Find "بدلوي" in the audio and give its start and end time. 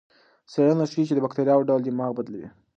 2.17-2.47